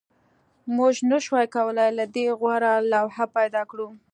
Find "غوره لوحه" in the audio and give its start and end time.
2.39-3.25